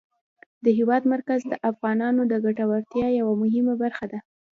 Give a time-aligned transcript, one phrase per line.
[0.63, 4.19] د هېواد مرکز د افغانانو د ګټورتیا یوه مهمه برخه ده.